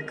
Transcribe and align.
Hello 0.00 0.08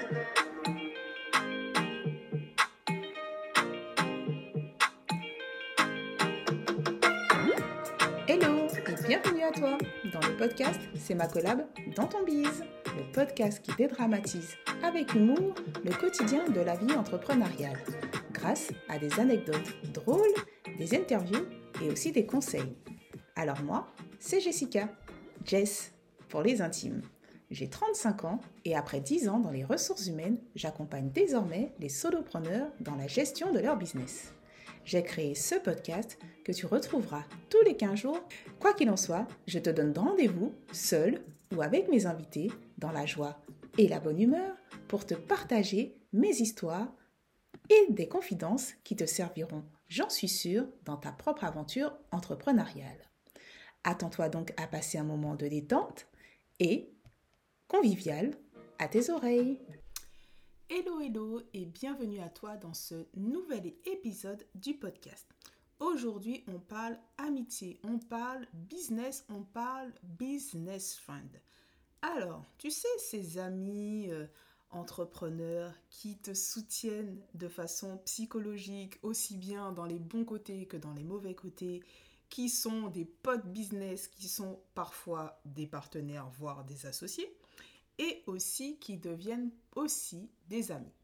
et 8.88 8.94
bienvenue 9.08 9.42
à 9.42 9.52
toi 9.52 9.80
dans 10.14 10.20
le 10.20 10.38
podcast 10.38 10.80
C'est 10.96 11.16
ma 11.16 11.26
collab 11.26 11.66
dans 11.96 12.06
ton 12.06 12.24
bise, 12.24 12.64
le 12.86 13.12
podcast 13.14 13.64
qui 13.64 13.76
dédramatise 13.76 14.58
avec 14.84 15.16
humour 15.16 15.56
le 15.84 15.92
quotidien 15.92 16.48
de 16.48 16.62
la 16.62 16.76
vie 16.76 16.94
entrepreneuriale 16.94 17.80
grâce 18.32 18.72
à 18.90 19.00
des 19.00 19.20
anecdotes 19.20 19.74
drôles, 19.92 20.36
des 20.78 20.96
interviews 20.96 21.48
et 21.82 21.90
aussi 21.90 22.12
des 22.12 22.28
conseils. 22.28 22.76
Alors 23.36 23.64
moi, 23.64 23.88
c'est 24.20 24.40
Jessica, 24.40 24.88
Jess 25.46 25.96
pour 26.28 26.44
les 26.44 26.62
intimes. 26.62 27.02
J'ai 27.52 27.68
35 27.68 28.26
ans 28.26 28.40
et 28.64 28.76
après 28.76 29.02
10 29.02 29.28
ans 29.28 29.40
dans 29.40 29.50
les 29.50 29.64
ressources 29.64 30.06
humaines, 30.06 30.38
j'accompagne 30.56 31.10
désormais 31.10 31.74
les 31.80 31.90
solopreneurs 31.90 32.72
dans 32.80 32.96
la 32.96 33.08
gestion 33.08 33.52
de 33.52 33.60
leur 33.60 33.76
business. 33.76 34.34
J'ai 34.86 35.02
créé 35.02 35.34
ce 35.34 35.56
podcast 35.56 36.20
que 36.44 36.52
tu 36.52 36.68
retrouveras 36.68 37.24
tous 37.50 37.62
les 37.66 37.76
15 37.76 37.96
jours. 37.96 38.20
Quoi 38.60 38.74
qu'il 38.74 38.90
en 38.92 38.98
soit, 38.98 39.28
je 39.48 39.58
te 39.58 39.70
donne 39.72 39.98
rendez-vous, 39.98 40.54
seul 40.72 41.24
ou 41.56 41.62
avec 41.64 41.90
mes 41.90 42.06
invités, 42.06 42.52
dans 42.78 42.92
la 42.92 43.08
joie 43.08 43.42
et 43.80 43.88
la 43.88 44.00
bonne 44.00 44.22
humeur, 44.22 44.56
pour 44.88 45.08
te 45.08 45.16
partager 45.16 45.98
mes 46.14 46.30
histoires 46.30 46.94
et 47.70 47.92
des 47.92 48.08
confidences 48.08 48.74
qui 48.84 48.96
te 48.96 49.06
serviront, 49.06 49.64
j'en 49.88 50.10
suis 50.10 50.28
sûre, 50.28 50.68
dans 50.86 50.98
ta 50.98 51.12
propre 51.12 51.44
aventure 51.44 51.98
entrepreneuriale. 52.12 53.10
Attends-toi 53.84 54.30
donc 54.30 54.54
à 54.58 54.68
passer 54.68 54.98
un 54.98 55.04
moment 55.04 55.36
de 55.36 55.48
détente 55.48 56.08
et 56.60 56.92
convivial 57.70 58.34
à 58.80 58.88
tes 58.88 59.12
oreilles. 59.12 59.60
Hello 60.70 61.00
hello 61.00 61.42
et 61.54 61.66
bienvenue 61.66 62.20
à 62.20 62.28
toi 62.28 62.58
dans 62.58 62.74
ce 62.74 63.06
nouvel 63.16 63.74
épisode 63.86 64.44
du 64.56 64.74
podcast. 64.74 65.28
Aujourd'hui 65.80 66.44
on 66.48 66.60
parle 66.60 66.98
amitié, 67.20 67.80
on 67.84 68.00
parle 68.00 68.48
business, 68.54 69.24
on 69.30 69.44
parle 69.44 69.94
business 70.04 70.96
friend. 70.96 71.30
Alors, 72.02 72.44
tu 72.58 72.72
sais, 72.72 72.88
ces 72.98 73.38
amis 73.38 74.08
euh, 74.10 74.26
entrepreneurs 74.72 75.74
qui 75.92 76.18
te 76.18 76.34
soutiennent 76.34 77.22
de 77.36 77.48
façon 77.48 78.00
psychologique, 78.00 78.98
aussi 79.04 79.38
bien 79.38 79.72
dans 79.74 79.86
les 79.86 80.00
bons 80.00 80.26
côtés 80.26 80.66
que 80.66 80.78
dans 80.78 80.94
les 80.94 81.04
mauvais 81.04 81.36
côtés, 81.36 81.84
qui 82.30 82.50
sont 82.50 82.88
des 82.88 83.06
potes 83.06 83.46
business, 83.48 84.08
qui 84.08 84.28
sont 84.28 84.60
parfois 84.74 85.40
des 85.46 85.68
partenaires, 85.68 86.30
voire 86.30 86.64
des 86.64 86.88
associés 86.88 87.39
et 88.00 88.24
aussi 88.26 88.80
qui 88.80 88.98
deviennent 88.98 89.52
aussi 89.76 90.32
des 90.48 90.72
amis. 90.72 90.96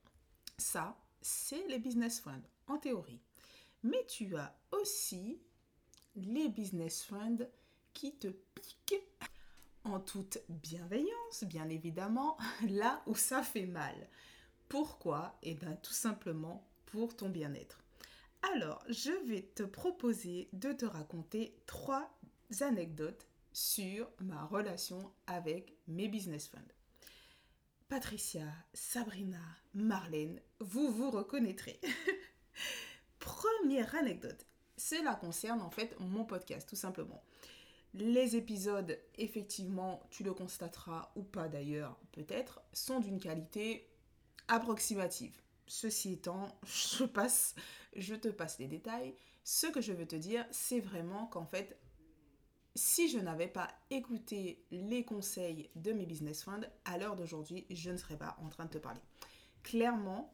Ça, 0.58 0.98
c'est 1.22 1.68
les 1.68 1.78
business 1.78 2.20
friends, 2.22 2.48
en 2.68 2.78
théorie. 2.78 3.22
Mais 3.84 4.04
tu 4.08 4.36
as 4.36 4.58
aussi 4.72 5.40
les 6.16 6.50
business 6.50 7.04
friends 7.04 7.46
qui 7.94 8.16
te 8.16 8.30
piquent 8.30 9.04
en 9.84 10.00
toute 10.00 10.40
bienveillance, 10.50 11.44
bien 11.44 11.70
évidemment, 11.70 12.38
là 12.70 13.04
où 13.06 13.16
ça 13.16 13.44
fait 13.44 13.68
mal. 13.68 13.96
Pourquoi? 14.70 15.38
Eh 15.44 15.54
bien, 15.54 15.76
tout 15.76 15.94
simplement 15.94 16.68
pour 16.88 17.16
ton 17.16 17.30
bien-être. 17.30 17.84
Alors, 18.54 18.84
je 18.90 19.12
vais 19.28 19.42
te 19.42 19.64
proposer 19.64 20.50
de 20.54 20.72
te 20.72 20.86
raconter 20.86 21.56
trois 21.66 22.18
anecdotes 22.62 23.28
sur 23.54 24.10
ma 24.20 24.46
relation 24.46 25.12
avec 25.28 25.76
mes 25.88 26.08
business 26.08 26.48
friends. 26.48 26.75
Patricia, 27.88 28.48
Sabrina, 28.74 29.44
Marlène, 29.76 30.42
vous 30.60 30.92
vous 30.92 31.12
reconnaîtrez. 31.12 31.80
Première 33.20 33.94
anecdote, 33.94 34.44
cela 34.76 35.14
concerne 35.14 35.62
en 35.62 35.70
fait 35.70 35.96
mon 36.00 36.26
podcast, 36.26 36.68
tout 36.68 36.76
simplement. 36.76 37.24
Les 37.94 38.36
épisodes, 38.36 39.00
effectivement, 39.20 40.02
tu 40.10 40.24
le 40.24 40.34
constateras 40.34 41.12
ou 41.16 41.22
pas 41.22 41.48
d'ailleurs, 41.48 41.96
peut-être, 42.12 42.60
sont 42.74 43.00
d'une 43.00 43.20
qualité 43.20 43.88
approximative. 44.48 45.40
Ceci 45.68 46.14
étant, 46.14 46.48
je 46.66 47.06
te 47.06 48.30
passe 48.30 48.58
les 48.58 48.68
détails. 48.68 49.14
Ce 49.44 49.68
que 49.68 49.82
je 49.82 49.94
veux 49.94 50.08
te 50.08 50.16
dire, 50.16 50.44
c'est 50.50 50.80
vraiment 50.80 51.28
qu'en 51.28 51.46
fait, 51.46 51.78
si 52.76 53.10
je 53.10 53.20
n'avais 53.20 53.48
pas 53.48 53.70
écouté 53.90 54.66
les 54.72 55.06
conseils 55.06 55.70
de 55.76 55.94
mes 55.94 56.06
business 56.06 56.44
friends, 56.44 56.68
à 56.84 56.98
l'heure 56.98 57.16
d'aujourd'hui, 57.16 57.66
je 57.70 57.90
ne 57.90 57.98
serais 57.98 58.18
pas 58.18 58.38
en 58.44 58.50
train 58.50 58.66
de 58.66 58.72
te 58.72 58.78
parler. 58.78 59.00
Clairement, 59.64 60.34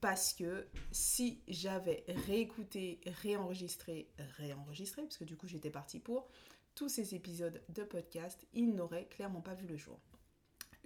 parce 0.00 0.32
que 0.32 0.66
si 0.92 1.42
j'avais 1.48 2.04
réécouté, 2.26 3.00
réenregistré, 3.22 4.08
réenregistré, 4.36 5.02
parce 5.02 5.18
que 5.18 5.24
du 5.24 5.36
coup 5.36 5.48
j'étais 5.48 5.70
partie 5.70 5.98
pour 5.98 6.28
tous 6.74 6.88
ces 6.88 7.14
épisodes 7.14 7.60
de 7.68 7.82
podcast, 7.82 8.46
ils 8.54 8.74
n'auraient 8.74 9.08
clairement 9.08 9.42
pas 9.42 9.54
vu 9.54 9.66
le 9.66 9.76
jour. 9.76 9.98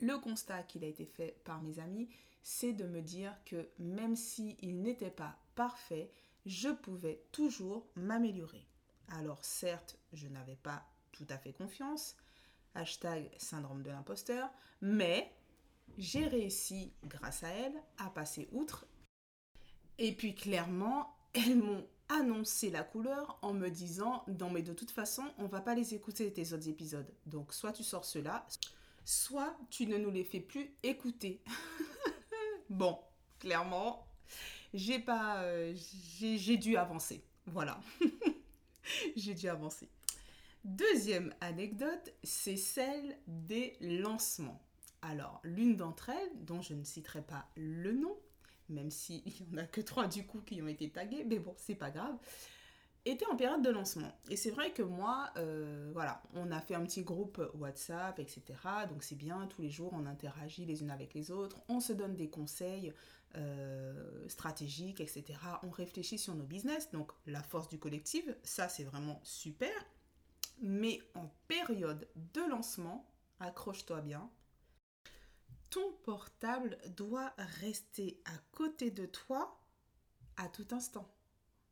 Le 0.00 0.18
constat 0.18 0.62
qu'il 0.64 0.82
a 0.84 0.88
été 0.88 1.04
fait 1.04 1.40
par 1.44 1.62
mes 1.62 1.78
amis, 1.78 2.08
c'est 2.42 2.72
de 2.72 2.84
me 2.84 3.00
dire 3.00 3.36
que 3.44 3.68
même 3.78 4.16
s'il 4.16 4.82
n'était 4.82 5.10
pas 5.10 5.38
parfait, 5.54 6.10
je 6.46 6.70
pouvais 6.70 7.22
toujours 7.30 7.86
m'améliorer. 7.94 8.66
Alors 9.08 9.44
certes, 9.44 9.98
je 10.12 10.26
n'avais 10.28 10.56
pas 10.56 10.84
tout 11.14 11.26
à 11.30 11.38
fait 11.38 11.52
confiance. 11.52 12.16
Hashtag 12.74 13.30
syndrome 13.38 13.82
de 13.82 13.90
l'imposteur. 13.90 14.50
Mais 14.80 15.32
j'ai 15.96 16.26
réussi, 16.26 16.92
grâce 17.04 17.44
à 17.44 17.48
elle, 17.48 17.74
à 17.98 18.10
passer 18.10 18.48
outre. 18.52 18.86
Et 19.98 20.12
puis 20.12 20.34
clairement, 20.34 21.16
elles 21.32 21.56
m'ont 21.56 21.86
annoncé 22.08 22.70
la 22.70 22.82
couleur 22.82 23.38
en 23.42 23.54
me 23.54 23.68
disant 23.68 24.24
non 24.38 24.50
mais 24.50 24.62
de 24.62 24.72
toute 24.74 24.90
façon 24.90 25.24
on 25.38 25.46
va 25.46 25.60
pas 25.60 25.74
les 25.74 25.94
écouter 25.94 26.30
tes 26.30 26.52
autres 26.52 26.68
épisodes 26.68 27.10
donc 27.24 27.54
soit 27.54 27.72
tu 27.72 27.82
sors 27.82 28.04
cela 28.04 28.46
soit 29.06 29.56
tu 29.70 29.86
ne 29.86 29.96
nous 29.96 30.10
les 30.10 30.22
fais 30.22 30.40
plus 30.40 30.70
écouter 30.82 31.42
bon 32.68 32.98
clairement 33.38 34.06
j'ai 34.74 34.98
pas 34.98 35.42
euh, 35.44 35.74
j'ai 35.74 36.58
dû 36.58 36.76
avancer 36.76 37.24
voilà 37.46 37.80
j'ai 39.16 39.32
dû 39.32 39.48
avancer 39.48 39.88
Deuxième 40.64 41.34
anecdote, 41.42 42.14
c'est 42.22 42.56
celle 42.56 43.18
des 43.26 43.76
lancements. 43.80 44.62
Alors, 45.02 45.40
l'une 45.44 45.76
d'entre 45.76 46.08
elles, 46.08 46.44
dont 46.44 46.62
je 46.62 46.72
ne 46.72 46.84
citerai 46.84 47.20
pas 47.20 47.46
le 47.54 47.92
nom, 47.92 48.16
même 48.70 48.90
s'il 48.90 49.22
n'y 49.26 49.46
en 49.54 49.58
a 49.58 49.66
que 49.66 49.82
trois 49.82 50.06
du 50.06 50.26
coup 50.26 50.40
qui 50.40 50.62
ont 50.62 50.68
été 50.68 50.88
tagués, 50.88 51.24
mais 51.28 51.38
bon, 51.38 51.54
c'est 51.58 51.74
pas 51.74 51.90
grave, 51.90 52.16
était 53.04 53.26
en 53.26 53.36
période 53.36 53.60
de 53.60 53.68
lancement. 53.68 54.10
Et 54.30 54.36
c'est 54.36 54.50
vrai 54.50 54.72
que 54.72 54.82
moi, 54.82 55.30
euh, 55.36 55.90
voilà, 55.92 56.22
on 56.32 56.50
a 56.50 56.60
fait 56.62 56.74
un 56.74 56.84
petit 56.84 57.02
groupe 57.02 57.42
WhatsApp, 57.54 58.18
etc. 58.18 58.42
Donc 58.88 59.02
c'est 59.02 59.16
bien, 59.16 59.46
tous 59.48 59.60
les 59.60 59.70
jours 59.70 59.92
on 59.92 60.06
interagit 60.06 60.64
les 60.64 60.80
unes 60.80 60.90
avec 60.90 61.12
les 61.12 61.30
autres, 61.30 61.60
on 61.68 61.80
se 61.80 61.92
donne 61.92 62.16
des 62.16 62.30
conseils 62.30 62.94
euh, 63.36 64.26
stratégiques, 64.28 65.00
etc. 65.00 65.24
On 65.62 65.70
réfléchit 65.70 66.16
sur 66.16 66.34
nos 66.34 66.44
business. 66.44 66.90
Donc 66.92 67.12
la 67.26 67.42
force 67.42 67.68
du 67.68 67.78
collectif, 67.78 68.24
ça 68.42 68.70
c'est 68.70 68.84
vraiment 68.84 69.20
super. 69.22 69.70
Mais 70.66 71.02
en 71.14 71.28
période 71.46 72.08
de 72.32 72.40
lancement, 72.40 73.06
accroche-toi 73.38 74.00
bien, 74.00 74.30
ton 75.68 75.92
portable 76.04 76.78
doit 76.96 77.34
rester 77.60 78.22
à 78.24 78.32
côté 78.50 78.90
de 78.90 79.04
toi 79.04 79.60
à 80.38 80.48
tout 80.48 80.66
instant. 80.70 81.06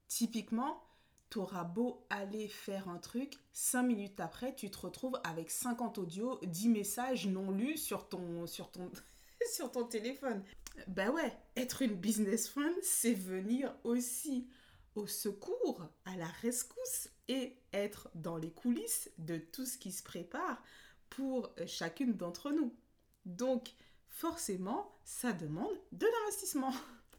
Typiquement, 0.08 0.84
tu 1.30 1.38
auras 1.38 1.64
beau 1.64 2.06
aller 2.10 2.48
faire 2.48 2.90
un 2.90 2.98
truc, 2.98 3.38
5 3.54 3.82
minutes 3.82 4.20
après, 4.20 4.54
tu 4.54 4.70
te 4.70 4.80
retrouves 4.80 5.18
avec 5.24 5.50
50 5.50 5.96
audios, 5.96 6.38
10 6.42 6.68
messages 6.68 7.26
non 7.26 7.50
lus 7.50 7.78
sur 7.78 8.10
ton, 8.10 8.46
sur 8.46 8.70
ton, 8.70 8.92
sur 9.54 9.72
ton 9.72 9.84
téléphone. 9.84 10.44
Ben 10.88 11.08
ouais, 11.08 11.34
être 11.56 11.80
une 11.80 11.94
business 11.94 12.46
friend, 12.46 12.74
c'est 12.82 13.14
venir 13.14 13.74
aussi 13.84 14.50
au 14.96 15.06
secours, 15.06 15.88
à 16.04 16.14
la 16.18 16.26
rescousse 16.26 17.08
et 17.28 17.56
être 17.72 18.10
dans 18.14 18.36
les 18.36 18.50
coulisses 18.50 19.10
de 19.18 19.38
tout 19.38 19.66
ce 19.66 19.78
qui 19.78 19.92
se 19.92 20.02
prépare 20.02 20.62
pour 21.10 21.54
chacune 21.66 22.14
d'entre 22.14 22.50
nous. 22.50 22.74
Donc, 23.24 23.74
forcément, 24.08 24.94
ça 25.04 25.32
demande 25.32 25.74
de 25.92 26.06
l'investissement. 26.06 26.72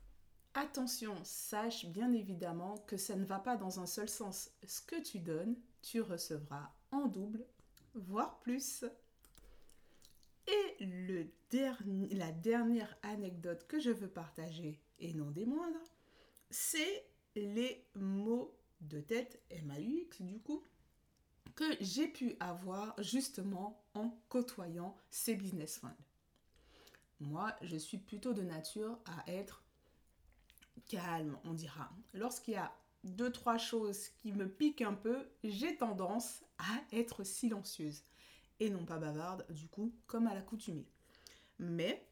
Attention, 0.55 1.15
sache 1.23 1.85
bien 1.85 2.13
évidemment 2.13 2.77
que 2.85 2.97
ça 2.97 3.15
ne 3.15 3.25
va 3.25 3.39
pas 3.39 3.57
dans 3.57 3.79
un 3.79 3.88
seul 3.88 4.09
sens. 4.09 4.51
Ce 4.67 4.81
que 4.81 5.01
tu 5.01 5.19
donnes, 5.19 5.55
tu 5.81 6.01
recevras 6.01 6.71
en 6.91 7.07
double, 7.07 7.45
voire 7.95 8.39
plus. 8.39 8.85
Et 10.47 10.85
le 10.85 11.27
la 12.11 12.31
dernière 12.31 12.97
anecdote 13.03 13.67
que 13.67 13.79
je 13.79 13.91
veux 13.91 14.07
partager, 14.07 14.81
et 15.00 15.13
non 15.13 15.29
des 15.29 15.45
moindres, 15.45 15.94
c'est 16.50 17.05
les 17.35 17.85
mots 17.95 18.55
de 18.89 19.01
tête 19.01 19.41
MAUX 19.63 20.21
du 20.21 20.39
coup 20.39 20.63
que 21.56 21.65
j'ai 21.81 22.07
pu 22.07 22.35
avoir 22.39 22.95
justement 23.01 23.83
en 23.94 24.09
côtoyant 24.30 24.95
ces 25.12 25.35
business 25.35 25.77
friends. 25.77 25.95
Moi, 27.19 27.56
je 27.62 27.77
suis 27.77 27.97
plutôt 27.97 28.33
de 28.33 28.41
nature 28.41 29.00
à 29.06 29.31
être 29.31 29.63
calme, 30.88 31.38
on 31.44 31.53
dira. 31.53 31.89
Lorsqu'il 32.13 32.56
y 32.56 32.57
a 32.57 32.74
deux, 33.03 33.31
trois 33.31 33.57
choses 33.57 34.09
qui 34.09 34.31
me 34.31 34.47
piquent 34.47 34.81
un 34.81 34.94
peu, 34.94 35.27
j'ai 35.44 35.77
tendance 35.77 36.44
à 36.57 36.95
être 36.95 37.24
silencieuse 37.24 38.03
et 38.59 38.69
non 38.69 38.86
pas 38.86 38.97
bavarde, 38.97 39.45
du 39.50 39.68
coup, 39.68 39.94
comme 40.07 40.27
à 40.27 40.33
l'accoutumée. 40.33 40.88
Mais 41.59 42.07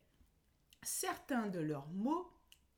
certains 0.84 1.48
de 1.48 1.60
leurs 1.60 1.88
mots, 1.90 2.32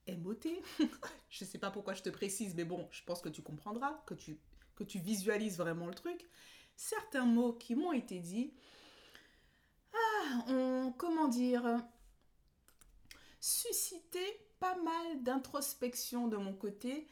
MOT, 0.08 0.44
je 1.30 1.44
ne 1.44 1.50
sais 1.50 1.58
pas 1.58 1.72
pourquoi 1.72 1.94
je 1.94 2.02
te 2.02 2.10
précise, 2.10 2.56
mais 2.56 2.66
bon, 2.66 2.88
je 2.92 3.04
pense 3.04 3.22
que 3.22 3.30
tu 3.30 3.42
comprendras, 3.42 4.04
que 4.06 4.14
tu, 4.14 5.00
visualises 5.00 5.58
vraiment 5.58 5.88
le 5.88 5.94
truc. 5.94 6.28
Certains 6.76 7.26
mots 7.26 7.54
qui 7.54 7.76
m'ont 7.76 7.94
été 7.94 8.20
dits, 8.20 8.54
ah, 9.94 10.46
ont, 10.50 10.94
comment 10.98 11.28
dire, 11.28 11.64
suscité 13.40 14.20
pas 14.60 14.76
mal 14.76 15.24
d'introspection 15.24 16.28
de 16.28 16.38
mon 16.38 16.54
côté 16.54 17.08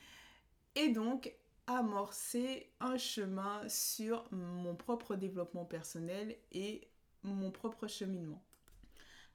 et 0.76 0.90
donc 0.90 1.34
amorcer 1.68 2.72
un 2.80 2.98
chemin 2.98 3.68
sur 3.68 4.26
mon 4.32 4.76
propre 4.76 5.16
développement 5.16 5.66
personnel 5.66 6.38
et 6.52 6.90
mon 7.24 7.52
propre 7.52 7.88
cheminement. 7.88 8.44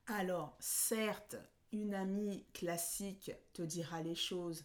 Alors, 0.07 0.57
certes, 0.61 1.37
une 1.73 1.95
amie 1.95 2.45
classique 2.53 3.33
te 3.53 3.63
dira 3.63 4.03
les 4.03 4.15
choses 4.15 4.65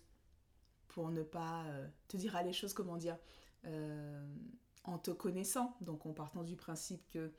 pour 0.88 1.10
ne 1.10 1.24
pas... 1.24 1.66
Euh, 1.66 1.88
te 2.08 2.18
dira 2.18 2.44
les 2.44 2.54
choses, 2.54 2.74
comment 2.74 2.98
dire, 2.98 3.18
euh, 3.66 4.26
en 4.84 4.98
te 4.98 5.12
connaissant, 5.12 5.76
donc 5.82 6.06
en 6.06 6.14
partant 6.14 6.44
du 6.44 6.56
principe 6.56 7.08
que 7.08 7.32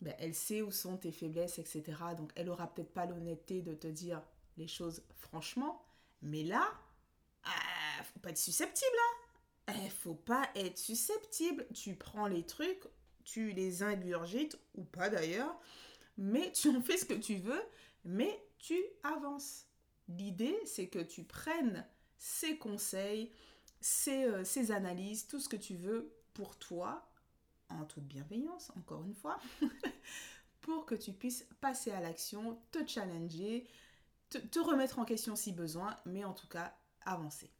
ben, 0.00 0.14
elle 0.18 0.34
sait 0.34 0.62
où 0.62 0.70
sont 0.70 0.96
tes 0.96 1.12
faiblesses, 1.12 1.58
etc. 1.58 1.82
Donc 2.16 2.32
elle 2.36 2.48
aura 2.48 2.72
peut-être 2.72 2.92
pas 2.92 3.06
l'honnêteté 3.06 3.62
de 3.62 3.74
te 3.74 3.88
dire 3.88 4.22
les 4.56 4.68
choses 4.68 5.02
franchement, 5.16 5.84
mais 6.22 6.42
là, 6.42 6.68
ah, 7.44 8.02
faut 8.04 8.20
pas 8.20 8.30
être 8.30 8.38
susceptible, 8.38 8.96
hein. 8.96 9.74
Eh, 9.74 9.90
faut 9.90 10.14
pas 10.14 10.48
être 10.54 10.78
susceptible. 10.78 11.66
Tu 11.74 11.94
prends 11.94 12.26
les 12.26 12.44
trucs, 12.44 12.84
tu 13.24 13.52
les 13.52 13.82
ingurgites, 13.82 14.58
ou 14.74 14.84
pas 14.84 15.10
d'ailleurs, 15.10 15.54
mais 16.16 16.52
tu 16.52 16.68
en 16.70 16.80
fais 16.80 16.96
ce 16.96 17.04
que 17.04 17.14
tu 17.14 17.36
veux, 17.36 17.62
mais 18.04 18.44
tu 18.58 18.78
avances. 19.02 19.66
L'idée, 20.08 20.58
c'est 20.64 20.88
que 20.88 20.98
tu 20.98 21.24
prennes 21.24 21.86
ces 22.16 22.58
conseils, 22.58 23.30
ces, 23.80 24.24
euh, 24.24 24.44
ces 24.44 24.70
analyses, 24.72 25.26
tout 25.26 25.38
ce 25.38 25.48
que 25.48 25.56
tu 25.56 25.76
veux 25.76 26.12
pour 26.34 26.56
toi, 26.56 27.08
en 27.70 27.84
toute 27.84 28.04
bienveillance, 28.04 28.70
encore 28.76 29.04
une 29.04 29.14
fois, 29.14 29.38
pour 30.60 30.86
que 30.86 30.94
tu 30.94 31.12
puisses 31.12 31.46
passer 31.60 31.90
à 31.90 32.00
l'action, 32.00 32.60
te 32.70 32.86
challenger, 32.86 33.66
te, 34.30 34.58
remettre 34.58 34.98
en 34.98 35.04
question 35.04 35.36
si 35.36 35.52
besoin, 35.52 35.96
mais 36.04 36.24
en 36.24 36.34
tout 36.34 36.48
cas 36.48 36.74
avancer. 37.02 37.50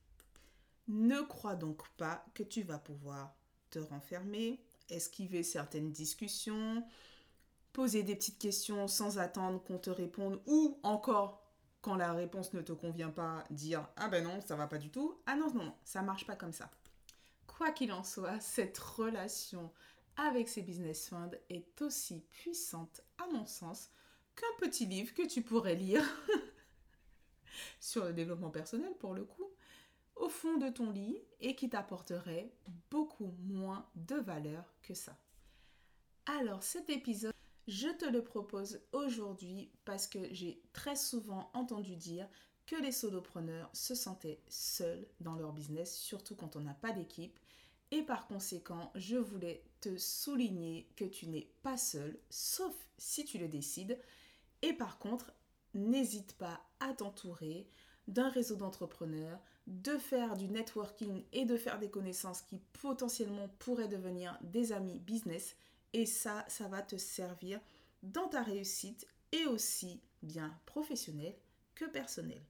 Ne 0.88 1.20
crois 1.22 1.54
donc 1.54 1.88
pas 1.96 2.24
que 2.34 2.42
tu 2.42 2.62
vas 2.62 2.78
pouvoir 2.78 3.34
te 3.70 3.78
renfermer, 3.78 4.62
esquiver 4.88 5.42
certaines 5.42 5.92
discussions, 5.92 6.86
poser 7.72 8.02
des 8.02 8.16
petites 8.16 8.38
questions 8.38 8.88
sans 8.88 9.18
attendre 9.18 9.62
qu'on 9.62 9.78
te 9.78 9.90
réponde 9.90 10.40
ou 10.46 10.78
encore 10.82 11.42
quand 11.80 11.96
la 11.96 12.12
réponse 12.12 12.52
ne 12.54 12.60
te 12.60 12.72
convient 12.72 13.10
pas, 13.10 13.44
dire 13.50 13.88
ah 13.96 14.08
ben 14.08 14.24
non, 14.24 14.40
ça 14.40 14.56
va 14.56 14.66
pas 14.66 14.78
du 14.78 14.90
tout. 14.90 15.20
Ah 15.26 15.36
non 15.36 15.52
non 15.54 15.64
non, 15.64 15.74
ça 15.84 16.02
marche 16.02 16.26
pas 16.26 16.36
comme 16.36 16.52
ça. 16.52 16.70
Quoi 17.46 17.70
qu'il 17.70 17.92
en 17.92 18.04
soit, 18.04 18.40
cette 18.40 18.78
relation 18.78 19.72
avec 20.16 20.48
ces 20.48 20.62
business 20.62 21.08
funds 21.08 21.30
est 21.48 21.80
aussi 21.80 22.20
puissante, 22.30 23.02
à 23.18 23.26
mon 23.32 23.46
sens, 23.46 23.90
qu'un 24.34 24.66
petit 24.66 24.86
livre 24.86 25.14
que 25.14 25.26
tu 25.26 25.42
pourrais 25.42 25.76
lire 25.76 26.04
sur 27.80 28.04
le 28.04 28.12
développement 28.12 28.50
personnel 28.50 28.92
pour 28.98 29.14
le 29.14 29.24
coup, 29.24 29.48
au 30.16 30.28
fond 30.28 30.58
de 30.58 30.68
ton 30.68 30.90
lit 30.90 31.22
et 31.40 31.54
qui 31.54 31.68
t'apporterait 31.68 32.52
beaucoup 32.90 33.34
moins 33.40 33.88
de 33.94 34.16
valeur 34.16 34.64
que 34.82 34.94
ça. 34.94 35.16
Alors 36.26 36.62
cet 36.62 36.90
épisode, 36.90 37.32
je 37.68 37.88
te 37.88 38.04
le 38.06 38.24
propose 38.24 38.80
aujourd'hui 38.92 39.70
parce 39.84 40.08
que 40.08 40.18
j'ai 40.32 40.60
très 40.72 40.96
souvent 40.96 41.50
entendu 41.54 41.94
dire 41.94 42.28
que 42.66 42.76
les 42.76 42.92
solopreneurs 42.92 43.70
se 43.72 43.94
sentaient 43.94 44.42
seuls 44.48 45.06
dans 45.20 45.36
leur 45.36 45.52
business, 45.52 45.96
surtout 45.96 46.34
quand 46.34 46.56
on 46.56 46.60
n'a 46.60 46.74
pas 46.74 46.92
d'équipe 46.92 47.38
et 47.90 48.02
par 48.02 48.26
conséquent, 48.26 48.90
je 48.94 49.16
voulais 49.16 49.64
te 49.80 49.96
souligner 49.96 50.90
que 50.96 51.04
tu 51.04 51.26
n'es 51.26 51.50
pas 51.62 51.78
seul, 51.78 52.18
sauf 52.28 52.74
si 52.98 53.24
tu 53.24 53.38
le 53.38 53.48
décides. 53.48 53.98
Et 54.60 54.74
par 54.74 54.98
contre, 54.98 55.32
n'hésite 55.72 56.34
pas 56.34 56.60
à 56.80 56.92
t'entourer 56.92 57.66
d'un 58.06 58.28
réseau 58.28 58.56
d'entrepreneurs, 58.56 59.40
de 59.66 59.96
faire 59.96 60.36
du 60.36 60.48
networking 60.48 61.24
et 61.32 61.44
de 61.44 61.56
faire 61.56 61.78
des 61.78 61.90
connaissances 61.90 62.42
qui 62.42 62.58
potentiellement 62.80 63.48
pourraient 63.58 63.88
devenir 63.88 64.38
des 64.42 64.72
amis 64.72 64.98
business. 64.98 65.56
Et 65.92 66.06
ça, 66.06 66.44
ça 66.48 66.68
va 66.68 66.82
te 66.82 66.96
servir 66.96 67.60
dans 68.02 68.28
ta 68.28 68.42
réussite 68.42 69.06
et 69.32 69.46
aussi 69.46 70.00
bien 70.22 70.58
professionnelle 70.66 71.36
que 71.74 71.84
personnelle. 71.86 72.44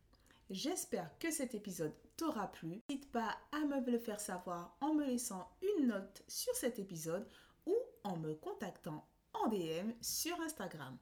J'espère 0.50 1.10
que 1.18 1.30
cet 1.30 1.54
épisode 1.54 1.92
t'aura 2.16 2.50
plu. 2.50 2.80
N'hésite 2.88 3.10
pas 3.12 3.36
à 3.52 3.60
me 3.60 3.80
le 3.90 3.98
faire 3.98 4.20
savoir 4.20 4.76
en 4.80 4.94
me 4.94 5.04
laissant 5.04 5.50
une 5.62 5.88
note 5.88 6.22
sur 6.26 6.54
cet 6.54 6.78
épisode 6.78 7.26
ou 7.66 7.74
en 8.04 8.16
me 8.16 8.34
contactant 8.34 9.06
en 9.34 9.48
DM 9.48 9.92
sur 10.00 10.40
Instagram. 10.40 10.96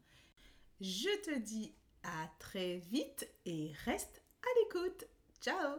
Je 0.81 1.23
te 1.23 1.39
dis 1.39 1.75
à 2.03 2.29
très 2.39 2.79
vite 2.79 3.29
et 3.45 3.73
reste 3.85 4.23
à 4.43 4.49
l'écoute. 4.61 5.05
Ciao 5.41 5.77